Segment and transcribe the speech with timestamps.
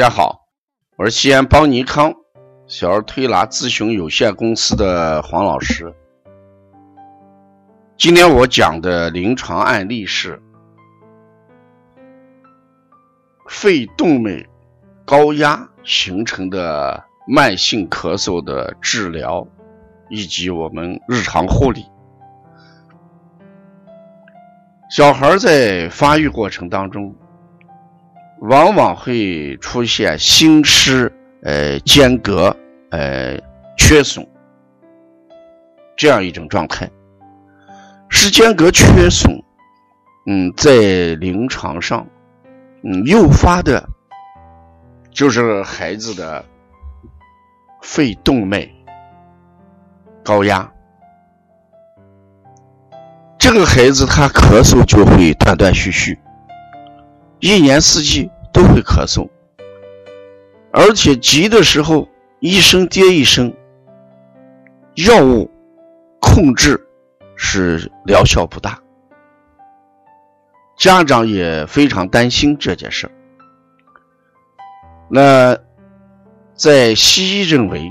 [0.00, 0.46] 大家好，
[0.96, 2.14] 我是西安邦尼康
[2.66, 5.94] 小儿推拿咨询有限公司的黄老师。
[7.98, 10.40] 今天我讲的临床案例是
[13.46, 14.42] 肺动脉
[15.04, 19.46] 高压形成的慢性咳嗽的治疗
[20.08, 21.84] 以及我们日常护理。
[24.90, 27.14] 小孩在发育过程当中。
[28.40, 31.12] 往往会出现心室
[31.42, 32.56] 呃间隔
[32.90, 33.38] 呃
[33.76, 34.26] 缺损
[35.96, 36.90] 这样一种状态。
[38.08, 39.32] 室间隔缺损，
[40.26, 42.06] 嗯，在临床上，
[42.82, 43.86] 嗯，诱发的
[45.10, 46.44] 就是孩子的
[47.82, 48.68] 肺动脉
[50.24, 50.68] 高压。
[53.38, 56.18] 这个孩子他咳嗽就会断断续续。
[57.40, 59.26] 一年四季都会咳嗽，
[60.72, 62.06] 而且急的时候
[62.38, 63.50] 一声接一声，
[64.96, 65.50] 药物
[66.20, 66.86] 控制
[67.36, 68.78] 是疗效不大，
[70.76, 73.10] 家长也非常担心这件事。
[75.08, 75.56] 那
[76.54, 77.90] 在西医认为，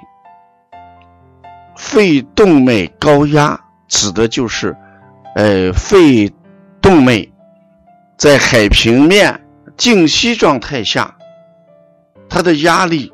[1.75, 4.77] 肺动脉高压指的就是，
[5.35, 6.31] 呃，肺
[6.79, 7.27] 动脉。
[8.19, 11.15] 在海平面静息状态下，
[12.27, 13.13] 它的压力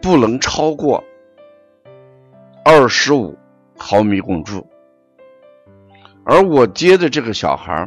[0.00, 1.04] 不能超过
[2.64, 3.36] 二十五
[3.76, 4.66] 毫米汞柱。
[6.24, 7.86] 而我接的这个小孩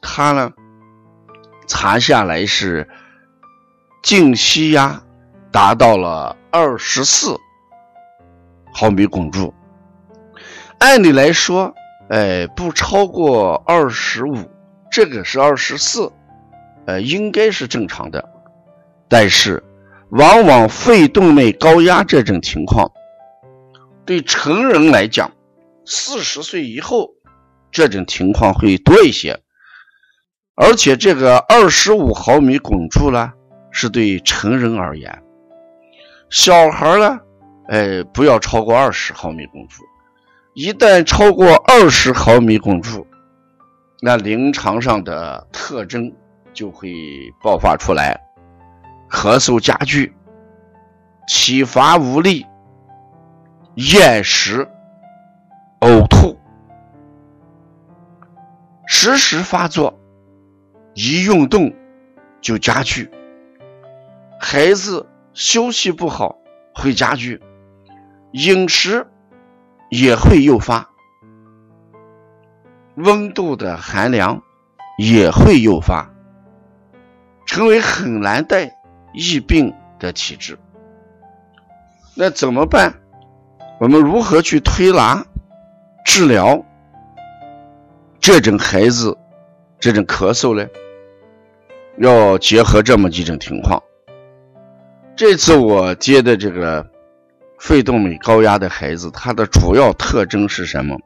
[0.00, 0.52] 他呢
[1.66, 2.88] 查下来是
[4.04, 5.02] 静息压
[5.50, 7.36] 达到了二十四
[8.72, 9.52] 毫米汞柱。
[10.78, 11.74] 按理来说，
[12.08, 14.36] 哎，不超过二十五。
[14.98, 16.10] 这个是二十四，
[16.84, 18.28] 呃，应该是正常的，
[19.08, 19.62] 但是
[20.10, 22.90] 往往肺动脉高压这种情况，
[24.04, 25.30] 对成人来讲，
[25.86, 27.10] 四十岁以后
[27.70, 29.38] 这种情况会多一些，
[30.56, 33.32] 而且这个二十五毫米汞柱呢，
[33.70, 35.22] 是对成人而言，
[36.28, 37.20] 小孩呢，
[37.68, 39.84] 哎，不要超过二十毫米汞柱，
[40.54, 43.06] 一旦超过二十毫米汞柱。
[44.00, 46.12] 那临床上的特征
[46.52, 46.92] 就会
[47.42, 48.20] 爆发出来，
[49.10, 50.14] 咳嗽加剧，
[51.26, 52.46] 体乏无力，
[53.74, 54.68] 厌食，
[55.80, 56.38] 呕吐，
[58.86, 59.98] 时时发作，
[60.94, 61.74] 一运动
[62.40, 63.10] 就加剧，
[64.38, 66.38] 孩子休息不好
[66.72, 67.42] 会加剧，
[68.30, 69.04] 饮食
[69.90, 70.88] 也会诱发。
[72.98, 74.42] 温度的寒凉
[74.98, 76.10] 也会诱发，
[77.46, 78.76] 成为很难带
[79.14, 80.58] 疫病的体质。
[82.16, 82.94] 那怎么办？
[83.80, 85.24] 我们如何去推拿
[86.04, 86.64] 治疗
[88.18, 89.16] 这种孩子
[89.78, 90.68] 这种咳嗽呢？
[91.98, 93.80] 要结合这么几种情况。
[95.14, 96.84] 这次我接的这个
[97.58, 100.96] 肺动脉高压的孩子，他的主要特征是什么？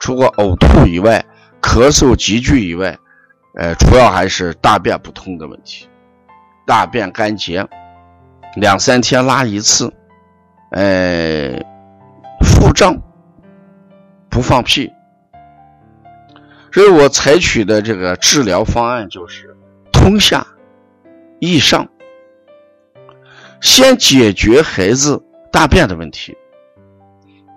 [0.00, 1.24] 除过呕吐以外，
[1.60, 2.96] 咳嗽急剧以外，
[3.54, 5.88] 呃，主要还是大便不通的问题，
[6.66, 7.66] 大便干结，
[8.56, 9.92] 两三天拉一次，
[10.70, 11.58] 呃，
[12.40, 12.96] 腹胀，
[14.30, 14.90] 不放屁，
[16.72, 19.56] 所以我采取的这个治疗方案就是
[19.92, 20.46] 通下
[21.40, 21.88] 益上，
[23.60, 26.36] 先解决孩子大便的问题，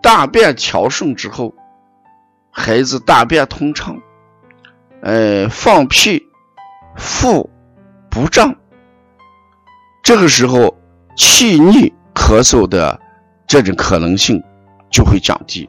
[0.02, 1.54] 大便调顺之后。
[2.52, 3.98] 孩子大便通畅，
[5.02, 6.28] 呃，放屁，
[6.98, 7.50] 腹
[8.10, 8.54] 不胀，
[10.04, 10.78] 这个时候
[11.16, 13.00] 气逆咳嗽的
[13.48, 14.44] 这种可能性
[14.92, 15.68] 就会降低。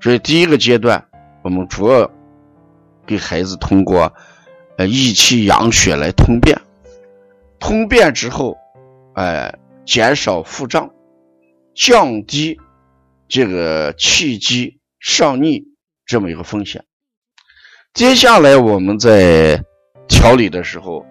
[0.00, 1.02] 所以第一个阶段，
[1.42, 2.10] 我们主要
[3.06, 4.12] 给孩子通过
[4.76, 6.60] 呃益气养血来通便，
[7.58, 8.56] 通便之后，
[9.14, 10.90] 哎，减少腹胀，
[11.74, 12.60] 降低
[13.26, 14.79] 这个气机。
[15.00, 15.64] 上逆
[16.04, 16.84] 这么一个风险，
[17.94, 19.64] 接下来我们在
[20.06, 21.06] 调理的时候，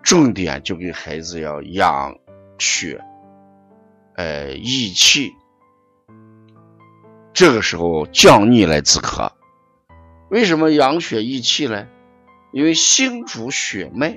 [0.00, 2.16] 重点就给孩子要养
[2.56, 3.00] 血，
[4.14, 5.32] 呃，益气，
[7.32, 9.28] 这个时候降逆来止咳。
[10.30, 11.88] 为什么养血益气呢？
[12.52, 14.16] 因为心主血脉，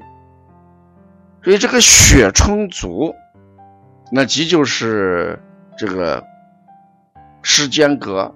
[1.43, 3.15] 所以这个血充足，
[4.11, 5.41] 那即就是
[5.79, 6.23] 这个
[7.41, 8.35] 时间隔。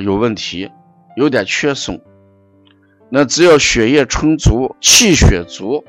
[0.00, 0.70] 有问题，
[1.16, 2.00] 有点缺损，
[3.10, 5.84] 那只要血液充足、气血足，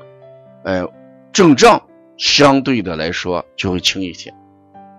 [0.64, 0.84] 哎，
[1.32, 1.82] 症状
[2.16, 4.34] 相对的来说就会轻一些。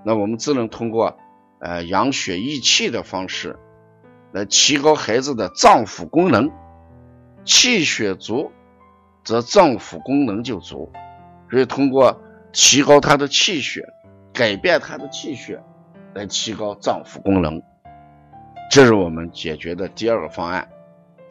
[0.05, 1.17] 那我们只能通过
[1.59, 3.57] 呃养血益气的方式
[4.31, 6.51] 来提高孩子的脏腑功能，
[7.43, 8.51] 气血足，
[9.23, 10.91] 则脏腑功能就足。
[11.49, 12.21] 所以通过
[12.51, 13.85] 提高他的气血，
[14.33, 15.61] 改变他的气血，
[16.13, 17.61] 来提高脏腑功能，
[18.77, 20.69] 这是我们解决的第二个方案。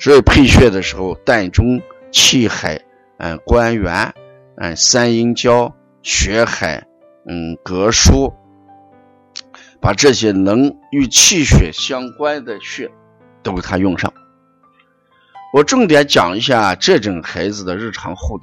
[0.00, 2.80] 所以配穴的时候，膻中、气海、
[3.18, 4.12] 嗯关元、
[4.56, 5.72] 嗯三阴交、
[6.02, 6.84] 血海、
[7.24, 8.34] 嗯膈腧，
[9.80, 12.90] 把这些能与气血相关的穴
[13.44, 14.12] 都给他用上。
[15.52, 18.42] 我重点讲一下这种孩子的日常护理。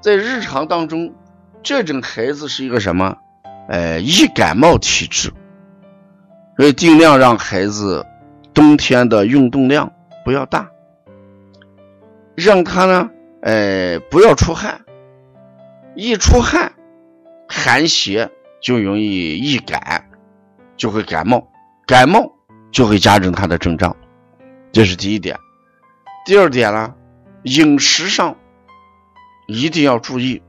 [0.00, 1.14] 在日常当中，
[1.62, 3.16] 这种孩子是一个什么？
[3.68, 5.32] 呃，易感冒体质，
[6.60, 8.04] 所以尽量让孩子
[8.52, 9.90] 冬天的运动量
[10.26, 10.68] 不要大，
[12.34, 13.08] 让他呢，
[13.40, 14.84] 呃，不要出汗，
[15.94, 16.74] 一出汗，
[17.48, 18.30] 寒邪
[18.60, 20.10] 就容易易感，
[20.76, 21.48] 就会感冒，
[21.86, 22.30] 感冒
[22.70, 23.96] 就会加重他的症状，
[24.70, 25.38] 这是第一点。
[26.26, 26.94] 第二点呢，
[27.44, 28.36] 饮食上。
[29.46, 30.42] 一定要注意，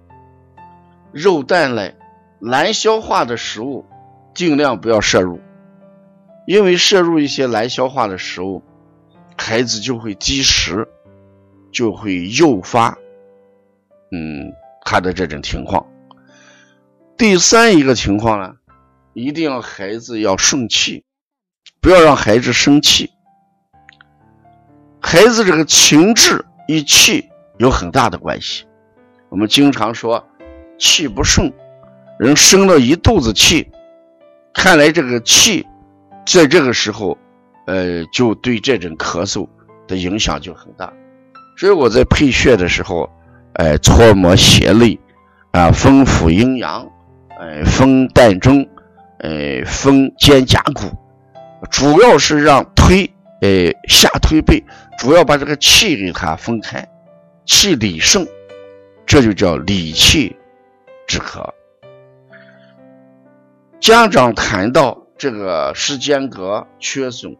[1.13, 1.95] 肉蛋类
[2.39, 3.85] 难消化的食物
[4.33, 5.39] 尽量不要摄入，
[6.51, 8.61] 因为摄入一些难消化的食物，
[9.37, 10.85] 孩子就会积食，
[11.71, 12.97] 就会诱发，
[14.11, 14.51] 嗯，
[14.83, 15.85] 他的这种情况。
[17.17, 18.55] 第三一个情况呢，
[19.13, 21.05] 一定要孩子要顺气，
[21.79, 23.09] 不要让孩子生气。
[24.99, 28.65] 孩子这个情志与气有很大的关系。
[29.29, 30.27] 我们经常说
[30.77, 31.49] 气不顺，
[32.19, 33.71] 人生了一肚子气，
[34.53, 35.65] 看来这个气
[36.25, 37.17] 在这个时候，
[37.65, 39.47] 呃，就对这种咳嗽
[39.87, 40.91] 的影响就很大。
[41.57, 43.09] 所以我在配穴的时候，
[43.53, 44.99] 哎，搓摩胁肋，
[45.51, 46.87] 啊，丰腹阴阳，
[47.39, 48.67] 哎，丰膻中，
[49.19, 50.95] 哎，丰肩胛骨，
[51.69, 53.05] 主要是让推，
[53.41, 54.63] 哎，下推背，
[54.97, 56.87] 主要把这个气给它分开，
[57.45, 58.25] 气理盛。
[59.05, 60.37] 这就叫理气
[61.05, 61.45] 止咳。
[63.81, 67.37] 家长谈到这个室间隔缺损，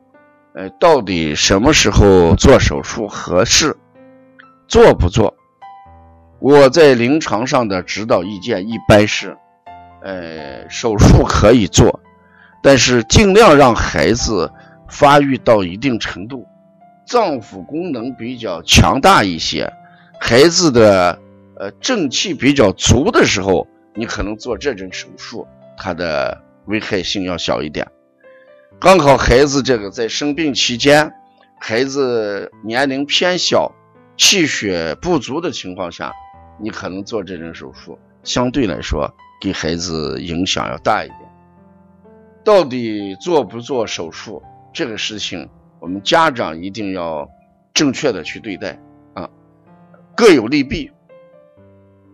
[0.54, 3.76] 呃，到底什么时候做手术合适？
[4.68, 5.34] 做不做？
[6.40, 9.36] 我在临床上的指导意见一般是，
[10.04, 12.02] 呃，手术可以做，
[12.62, 14.52] 但是尽量让孩子
[14.88, 16.46] 发育到一定程度，
[17.08, 19.74] 脏腑功能比较强大一些，
[20.20, 21.18] 孩子的。
[21.60, 25.48] 呃，正气比较足的时候，你可能做这种手术，
[25.78, 27.88] 他的危害性要小一点。
[28.80, 31.14] 刚好孩子这个在生病期间，
[31.60, 33.72] 孩子年龄偏小，
[34.18, 36.14] 气血不足的情况下，
[36.60, 41.20] 你可能做这种手术，相对来说给孩子影响要大一点。
[42.44, 44.42] 到底做不做手术
[44.74, 45.48] 这个事情，
[45.80, 47.30] 我们家长一定要
[47.74, 48.80] 正确的去对待
[49.14, 49.30] 啊，
[50.16, 50.92] 各有利弊。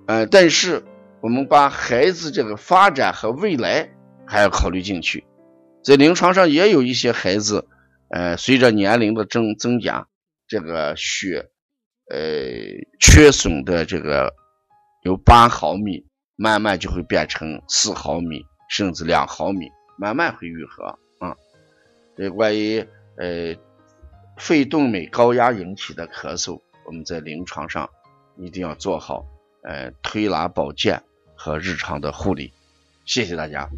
[0.06, 0.84] 呃，但是
[1.22, 3.90] 我们把孩子这个发展和未来
[4.28, 5.26] 还要考虑进去，
[5.84, 7.66] 在临床上也有一些孩子，
[8.10, 10.06] 呃，随着年龄的增增加，
[10.48, 11.50] 这个血，
[12.10, 12.20] 呃，
[13.00, 14.34] 缺损的这个
[15.04, 21.36] 有八毫米，慢慢就会变成四毫米，甚至两毫米，慢慢会愈合啊。
[22.18, 22.86] 这关于
[23.18, 23.56] 呃
[24.38, 27.90] 肺动脉高压引起的咳嗽，我们在临床上
[28.36, 29.26] 一定要做好。
[29.64, 31.02] 呃，推拿保健
[31.36, 32.54] 和日常的护理，
[33.06, 33.70] 谢谢大家。